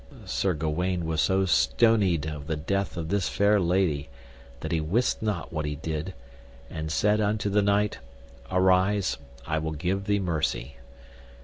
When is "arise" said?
8.49-9.19